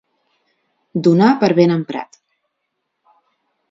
Donar 1.09 1.29
per 1.45 1.51
ben 1.61 1.77
emprat. 1.77 2.21